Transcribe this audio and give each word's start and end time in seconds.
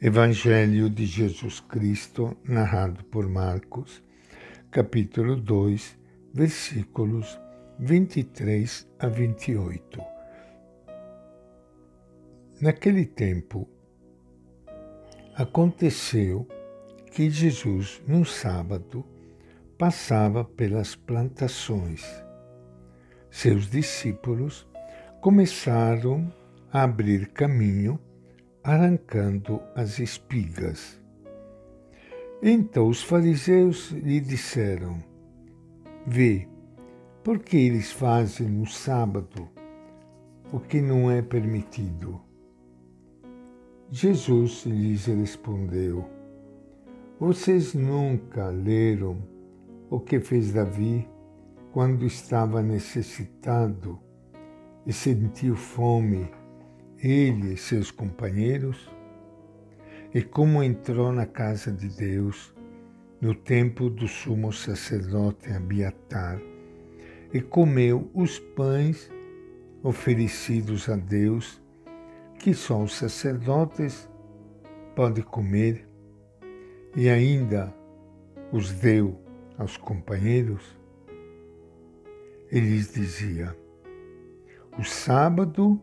Evangelho 0.00 0.90
de 0.90 1.06
Jesus 1.06 1.60
Cristo, 1.60 2.36
narrado 2.42 3.04
por 3.04 3.28
Marcos, 3.28 4.02
capítulo 4.68 5.36
2, 5.36 5.96
versículos 6.34 7.38
23 7.78 8.88
a 8.98 9.06
28. 9.06 10.02
Naquele 12.60 13.06
tempo, 13.06 13.68
aconteceu 15.36 16.46
que 17.12 17.30
Jesus, 17.30 18.02
num 18.06 18.24
sábado, 18.24 19.06
passava 19.78 20.44
pelas 20.44 20.96
plantações. 20.96 22.04
Seus 23.30 23.70
discípulos 23.70 24.66
começaram 25.20 26.30
a 26.70 26.82
abrir 26.82 27.28
caminho 27.28 27.98
arrancando 28.64 29.60
as 29.74 29.98
espigas. 29.98 30.98
Então 32.42 32.88
os 32.88 33.02
fariseus 33.02 33.90
lhe 33.90 34.18
disseram: 34.20 35.04
Vê, 36.06 36.48
porque 37.22 37.58
eles 37.58 37.92
fazem 37.92 38.48
no 38.48 38.66
sábado 38.66 39.50
o 40.50 40.58
que 40.58 40.80
não 40.80 41.10
é 41.10 41.20
permitido. 41.20 42.18
Jesus 43.90 44.64
lhes 44.64 45.04
respondeu: 45.04 46.08
Vocês 47.20 47.74
nunca 47.74 48.48
leram 48.48 49.18
o 49.90 50.00
que 50.00 50.18
fez 50.18 50.54
Davi 50.54 51.06
quando 51.70 52.06
estava 52.06 52.62
necessitado 52.62 54.00
e 54.86 54.92
sentiu 54.92 55.54
fome? 55.54 56.30
Ele 57.06 57.52
e 57.52 57.56
seus 57.56 57.90
companheiros, 57.90 58.90
e 60.14 60.22
como 60.22 60.62
entrou 60.62 61.12
na 61.12 61.26
casa 61.26 61.70
de 61.70 61.88
Deus 61.88 62.54
no 63.20 63.34
tempo 63.34 63.90
do 63.90 64.08
sumo 64.08 64.52
sacerdote 64.52 65.50
Abiatar 65.52 66.40
e 67.32 67.40
comeu 67.40 68.10
os 68.14 68.38
pães 68.38 69.10
oferecidos 69.82 70.88
a 70.88 70.96
Deus, 70.96 71.60
que 72.38 72.54
só 72.54 72.82
os 72.82 72.94
sacerdotes 72.94 74.08
podem 74.94 75.24
comer, 75.24 75.86
e 76.96 77.08
ainda 77.08 77.74
os 78.52 78.70
deu 78.70 79.20
aos 79.58 79.76
companheiros? 79.76 80.78
Ele 82.50 82.68
lhes 82.68 82.92
dizia: 82.92 83.54
O 84.78 84.84
sábado 84.84 85.80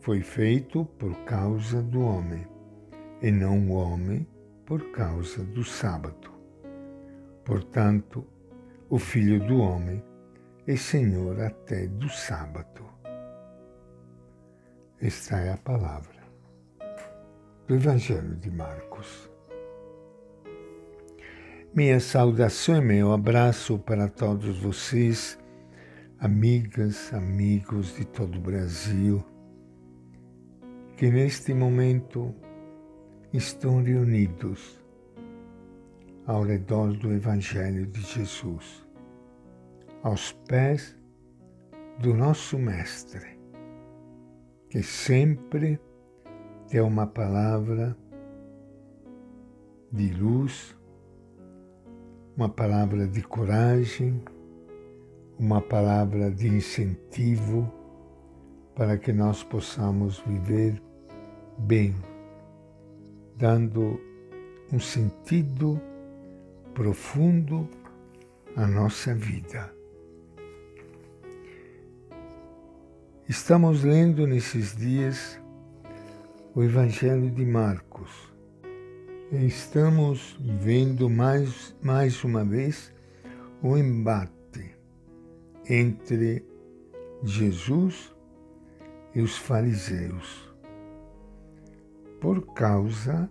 foi 0.00 0.20
feito 0.20 0.84
por 0.98 1.14
causa 1.24 1.82
do 1.82 2.00
homem, 2.00 2.46
e 3.20 3.30
não 3.30 3.68
o 3.68 3.72
homem 3.72 4.26
por 4.64 4.90
causa 4.92 5.42
do 5.42 5.64
sábado. 5.64 6.30
Portanto, 7.44 8.26
o 8.88 8.98
Filho 8.98 9.44
do 9.46 9.58
Homem 9.58 10.02
é 10.66 10.76
Senhor 10.76 11.40
até 11.40 11.86
do 11.86 12.08
sábado. 12.08 12.84
Esta 15.00 15.38
é 15.38 15.52
a 15.52 15.56
palavra 15.56 16.18
do 17.66 17.74
Evangelho 17.74 18.36
de 18.36 18.50
Marcos. 18.50 19.30
Minha 21.74 22.00
saudação 22.00 22.76
e 22.76 22.80
meu 22.80 23.12
abraço 23.12 23.78
para 23.78 24.08
todos 24.08 24.58
vocês, 24.58 25.38
amigas, 26.18 27.12
amigos 27.12 27.94
de 27.94 28.04
todo 28.06 28.38
o 28.38 28.40
Brasil 28.40 29.24
que 30.98 31.08
neste 31.12 31.54
momento 31.54 32.34
estão 33.32 33.80
reunidos 33.80 34.82
ao 36.26 36.42
redor 36.42 36.92
do 36.94 37.12
Evangelho 37.12 37.86
de 37.86 38.00
Jesus, 38.00 38.84
aos 40.02 40.32
pés 40.48 40.98
do 42.00 42.12
nosso 42.12 42.58
Mestre, 42.58 43.38
que 44.68 44.82
sempre 44.82 45.80
tem 46.66 46.80
uma 46.80 47.06
palavra 47.06 47.96
de 49.92 50.12
luz, 50.14 50.76
uma 52.36 52.48
palavra 52.48 53.06
de 53.06 53.22
coragem, 53.22 54.20
uma 55.38 55.60
palavra 55.60 56.28
de 56.28 56.48
incentivo 56.48 57.72
para 58.74 58.98
que 58.98 59.12
nós 59.12 59.44
possamos 59.44 60.18
viver 60.26 60.87
bem, 61.58 61.94
dando 63.36 64.00
um 64.72 64.78
sentido 64.78 65.80
profundo 66.72 67.68
à 68.54 68.66
nossa 68.66 69.14
vida. 69.14 69.72
Estamos 73.28 73.82
lendo 73.82 74.26
nesses 74.26 74.74
dias 74.74 75.40
o 76.54 76.62
Evangelho 76.62 77.30
de 77.30 77.44
Marcos. 77.44 78.32
Estamos 79.30 80.38
vendo 80.40 81.10
mais, 81.10 81.76
mais 81.82 82.24
uma 82.24 82.44
vez 82.44 82.92
o 83.62 83.76
embate 83.76 84.74
entre 85.68 86.42
Jesus 87.22 88.14
e 89.14 89.20
os 89.20 89.36
fariseus 89.36 90.47
por 92.20 92.52
causa 92.54 93.30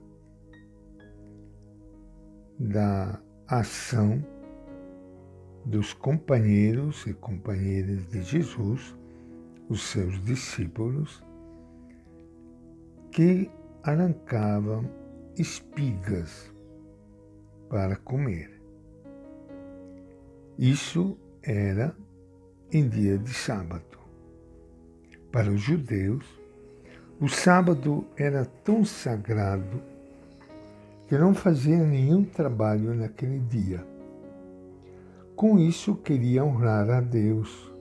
da 2.59 3.22
ação 3.48 4.24
dos 5.66 5.94
companheiros 5.94 7.06
e 7.06 7.14
companheiras 7.14 8.08
de 8.08 8.24
Jesus, 8.24 8.96
os 9.70 9.81
seus 9.81 10.24
discípulos, 10.24 11.22
que 13.12 13.52
arrancavam 13.84 14.90
espigas 15.38 16.54
para 17.69 17.98
comer. 17.98 18.62
Isso 20.58 21.18
era 21.44 21.96
em 22.72 22.88
dia 22.88 23.18
de 23.18 23.34
sábado. 23.34 23.98
Para 25.31 25.52
os 25.52 25.62
judeus, 25.62 26.37
o 27.19 27.28
sábado 27.28 28.05
era 28.16 28.45
tão 28.45 28.85
sagrado 28.85 29.81
que 31.07 31.17
não 31.17 31.33
fazia 31.33 31.78
nenhum 31.78 32.23
trabalho 32.23 32.94
naquele 32.94 33.39
dia. 33.39 33.83
Com 35.35 35.57
isso, 35.57 35.95
queria 35.95 36.45
honrar 36.45 36.88
a 36.91 37.01
Deus. 37.01 37.73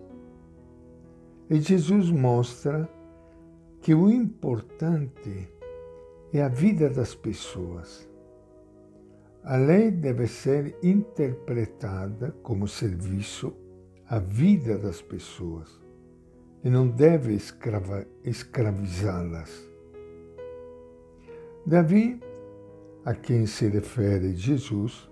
E 1.50 1.60
Jesus 1.60 2.10
mostra 2.10 2.88
que 3.82 3.94
o 3.94 4.10
importante 4.10 5.50
é 6.32 6.42
a 6.42 6.48
vida 6.48 6.88
das 6.88 7.14
pessoas. 7.14 8.08
A 9.44 9.56
lei 9.56 9.90
deve 9.90 10.26
ser 10.26 10.78
interpretada 10.82 12.34
como 12.42 12.66
serviço 12.66 13.52
à 14.08 14.18
vida 14.18 14.78
das 14.78 15.02
pessoas 15.02 15.85
e 16.64 16.70
não 16.70 16.88
deve 16.88 17.38
escravizá-las. 18.24 19.66
Davi, 21.64 22.20
a 23.04 23.14
quem 23.14 23.46
se 23.46 23.68
refere 23.68 24.36
Jesus, 24.36 25.08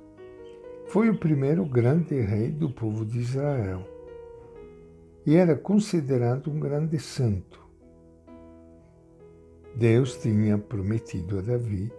foi 0.87 1.11
o 1.11 1.19
primeiro 1.19 1.65
grande 1.65 2.21
rei 2.21 2.51
do 2.51 2.71
povo 2.71 3.05
de 3.05 3.19
Israel 3.19 3.85
e 5.27 5.37
era 5.37 5.57
considerado 5.57 6.51
um 6.51 6.61
grande 6.61 6.99
santo. 6.99 7.59
Deus 9.75 10.17
tinha 10.17 10.59
prometido 10.59 11.39
a 11.39 11.43
Davi 11.43 11.93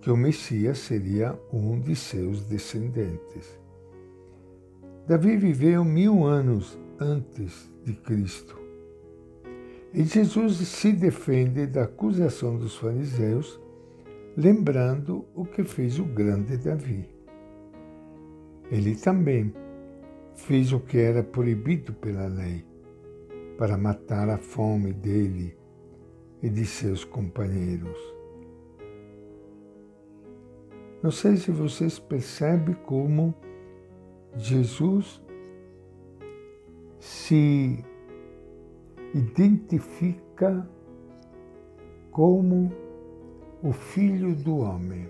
que 0.00 0.10
o 0.10 0.16
Messias 0.16 0.78
seria 0.78 1.38
um 1.52 1.78
de 1.78 1.94
seus 1.94 2.42
descendentes. 2.44 3.58
Davi 5.06 5.36
viveu 5.36 5.84
mil 5.84 6.24
anos 6.24 6.78
antes 6.98 7.70
de 7.84 7.92
Cristo 7.92 8.61
e 9.94 10.04
Jesus 10.04 10.56
se 10.56 10.92
defende 10.92 11.66
da 11.66 11.84
acusação 11.84 12.56
dos 12.56 12.76
fariseus, 12.76 13.60
lembrando 14.36 15.26
o 15.34 15.44
que 15.44 15.62
fez 15.64 15.98
o 15.98 16.04
grande 16.04 16.56
Davi. 16.56 17.08
Ele 18.70 18.96
também 18.96 19.52
fez 20.34 20.72
o 20.72 20.80
que 20.80 20.96
era 20.96 21.22
proibido 21.22 21.92
pela 21.92 22.26
lei, 22.26 22.64
para 23.58 23.76
matar 23.76 24.30
a 24.30 24.38
fome 24.38 24.94
dele 24.94 25.54
e 26.42 26.48
de 26.48 26.64
seus 26.64 27.04
companheiros. 27.04 27.98
Não 31.02 31.10
sei 31.10 31.36
se 31.36 31.50
vocês 31.50 31.98
percebem 31.98 32.74
como 32.86 33.34
Jesus 34.36 35.22
se 36.98 37.84
identifica 39.14 40.68
como 42.10 42.72
o 43.62 43.72
Filho 43.72 44.34
do 44.34 44.58
Homem. 44.58 45.08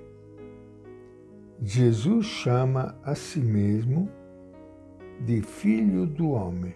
Jesus 1.61 2.27
chama 2.27 2.99
a 3.05 3.15
si 3.15 3.41
mesmo 3.41 4.09
de 5.21 5.41
Filho 5.43 6.07
do 6.07 6.31
Homem. 6.31 6.75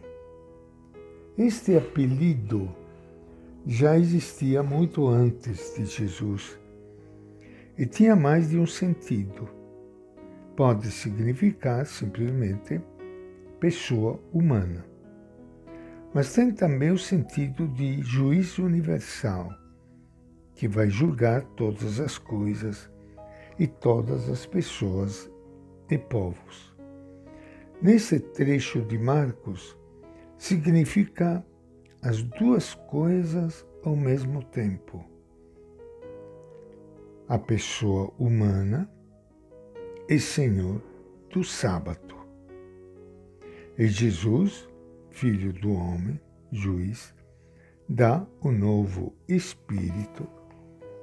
Este 1.37 1.76
apelido 1.76 2.69
já 3.67 3.99
existia 3.99 4.62
muito 4.62 5.08
antes 5.08 5.75
de 5.76 5.84
Jesus 5.84 6.58
e 7.76 7.84
tinha 7.84 8.14
mais 8.14 8.50
de 8.50 8.58
um 8.58 8.67
sentido. 8.67 9.49
Pode 10.56 10.90
significar 10.90 11.84
simplesmente 11.84 12.81
pessoa 13.61 14.20
humana, 14.32 14.87
mas 16.16 16.32
tem 16.32 16.50
também 16.50 16.90
o 16.90 16.96
sentido 16.96 17.68
de 17.68 18.02
juiz 18.02 18.56
universal, 18.56 19.50
que 20.54 20.66
vai 20.66 20.88
julgar 20.88 21.42
todas 21.56 22.00
as 22.00 22.16
coisas 22.16 22.90
e 23.58 23.66
todas 23.66 24.26
as 24.30 24.46
pessoas 24.46 25.30
e 25.90 25.98
povos. 25.98 26.74
Nesse 27.82 28.18
trecho 28.18 28.80
de 28.80 28.96
Marcos, 28.96 29.76
significa 30.38 31.44
as 32.00 32.22
duas 32.22 32.72
coisas 32.72 33.66
ao 33.84 33.94
mesmo 33.94 34.42
tempo. 34.42 35.04
A 37.28 37.38
pessoa 37.38 38.10
humana 38.18 38.90
e 40.08 40.18
Senhor 40.18 40.80
do 41.28 41.44
sábado. 41.44 42.16
E 43.76 43.86
Jesus, 43.86 44.66
Filho 45.16 45.50
do 45.50 45.72
homem, 45.72 46.20
juiz, 46.52 47.14
dá 47.88 48.26
o 48.42 48.52
novo 48.52 49.14
espírito 49.26 50.28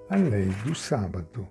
à 0.08 0.16
lei 0.18 0.50
do 0.64 0.76
sábado. 0.76 1.48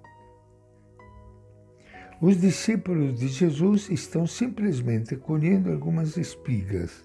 Os 2.21 2.41
discípulos 2.41 3.19
de 3.19 3.27
Jesus 3.27 3.91
estão 3.91 4.29
simplesmente 4.29 5.17
colhendo 5.17 5.73
algumas 5.73 6.17
espigas 6.17 7.03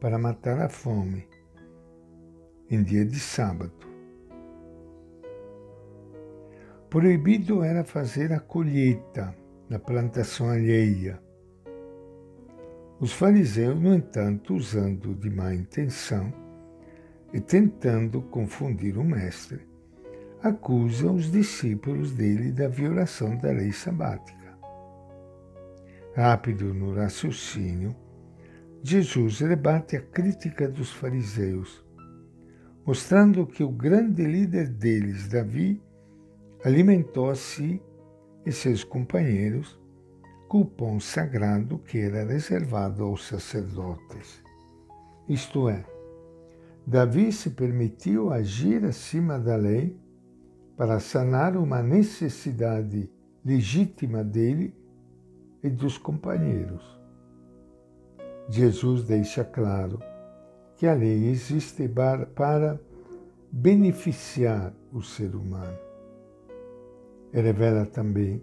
para 0.00 0.18
matar 0.18 0.58
a 0.58 0.70
fome 0.70 1.28
em 2.70 2.82
dia 2.82 3.04
de 3.04 3.20
sábado. 3.20 3.86
Proibido 6.88 7.62
era 7.62 7.84
fazer 7.84 8.32
a 8.32 8.40
colheita 8.40 9.36
na 9.68 9.78
plantação 9.78 10.48
alheia. 10.48 11.20
Os 13.00 13.12
fariseus, 13.12 13.80
no 13.80 13.94
entanto, 13.94 14.54
usando 14.54 15.14
de 15.14 15.30
má 15.30 15.54
intenção 15.54 16.32
e 17.32 17.40
tentando 17.40 18.20
confundir 18.20 18.98
o 18.98 19.04
mestre, 19.04 19.66
acusam 20.42 21.14
os 21.14 21.30
discípulos 21.30 22.12
dele 22.12 22.52
da 22.52 22.68
violação 22.68 23.36
da 23.38 23.50
lei 23.50 23.72
sabática. 23.72 24.58
Rápido 26.14 26.74
no 26.74 26.94
raciocínio, 26.94 27.96
Jesus 28.82 29.40
rebate 29.40 29.96
a 29.96 30.00
crítica 30.00 30.68
dos 30.68 30.90
fariseus 30.90 31.84
mostrando 32.90 33.46
que 33.46 33.62
o 33.62 33.68
grande 33.68 34.24
líder 34.24 34.68
deles, 34.68 35.28
Davi, 35.28 35.80
alimentou 36.64 37.30
a 37.30 37.34
si 37.34 37.80
e 38.44 38.50
seus 38.50 38.82
companheiros 38.82 39.78
pão 40.64 40.98
sagrado 40.98 41.78
que 41.78 41.98
era 41.98 42.24
reservado 42.24 43.04
aos 43.04 43.24
sacerdotes. 43.24 44.42
Isto 45.28 45.68
é, 45.68 45.84
Davi 46.84 47.30
se 47.30 47.50
permitiu 47.50 48.32
agir 48.32 48.84
acima 48.84 49.38
da 49.38 49.54
lei 49.54 49.96
para 50.76 50.98
sanar 50.98 51.56
uma 51.56 51.80
necessidade 51.82 53.08
legítima 53.44 54.24
dele 54.24 54.74
e 55.62 55.70
dos 55.70 55.96
companheiros. 55.96 56.98
Jesus 58.48 59.04
deixa 59.04 59.44
claro 59.44 60.00
que 60.74 60.84
a 60.84 60.94
lei 60.94 61.28
existe 61.28 61.88
para 62.34 62.80
beneficiar 63.52 64.74
o 64.92 65.00
ser 65.00 65.36
humano. 65.36 65.78
E 67.32 67.40
revela 67.40 67.86
também 67.86 68.42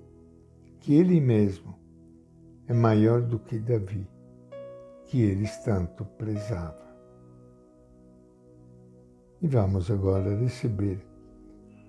que 0.79 0.93
ele 0.93 1.19
mesmo 1.19 1.75
é 2.67 2.73
maior 2.73 3.21
do 3.21 3.39
que 3.39 3.57
Davi, 3.57 4.07
que 5.05 5.21
eles 5.21 5.57
tanto 5.63 6.03
prezavam. 6.03 6.87
E 9.41 9.47
vamos 9.47 9.89
agora 9.89 10.35
receber 10.35 10.99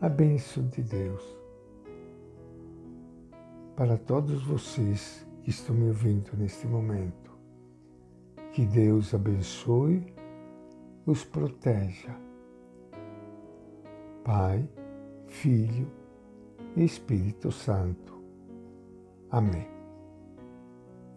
a 0.01 0.09
bênção 0.09 0.67
de 0.69 0.83
Deus 0.83 1.39
para 3.75 3.97
todos 3.97 4.43
vocês 4.45 5.27
que 5.43 5.51
estão 5.51 5.75
me 5.75 5.89
ouvindo 5.89 6.37
neste 6.37 6.67
momento. 6.67 7.31
Que 8.53 8.67
Deus 8.67 9.15
abençoe 9.15 10.15
os 11.07 11.25
proteja. 11.25 12.15
Pai, 14.25 14.69
Filho 15.27 15.91
e 16.77 16.85
Espírito 16.85 17.51
Santo. 17.51 18.23
Amém. 19.31 19.78